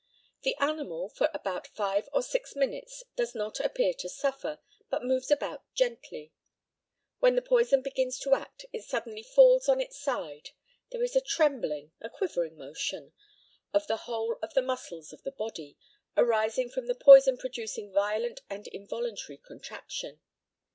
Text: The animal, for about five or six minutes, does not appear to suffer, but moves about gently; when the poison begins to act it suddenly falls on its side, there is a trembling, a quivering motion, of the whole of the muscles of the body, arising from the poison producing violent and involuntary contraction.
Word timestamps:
The 0.41 0.55
animal, 0.57 1.09
for 1.09 1.29
about 1.31 1.67
five 1.67 2.09
or 2.11 2.23
six 2.23 2.55
minutes, 2.55 3.03
does 3.15 3.35
not 3.35 3.59
appear 3.59 3.93
to 3.99 4.09
suffer, 4.09 4.57
but 4.89 5.03
moves 5.05 5.29
about 5.29 5.63
gently; 5.75 6.33
when 7.19 7.35
the 7.35 7.41
poison 7.43 7.83
begins 7.83 8.17
to 8.21 8.33
act 8.33 8.65
it 8.73 8.83
suddenly 8.83 9.21
falls 9.21 9.69
on 9.69 9.79
its 9.79 10.01
side, 10.01 10.49
there 10.91 11.03
is 11.03 11.15
a 11.15 11.21
trembling, 11.21 11.91
a 12.01 12.09
quivering 12.09 12.57
motion, 12.57 13.13
of 13.75 13.85
the 13.85 13.97
whole 14.07 14.39
of 14.41 14.55
the 14.55 14.63
muscles 14.63 15.13
of 15.13 15.21
the 15.21 15.31
body, 15.33 15.77
arising 16.17 16.71
from 16.71 16.87
the 16.87 16.95
poison 16.95 17.37
producing 17.37 17.93
violent 17.93 18.39
and 18.49 18.65
involuntary 18.69 19.37
contraction. 19.37 20.19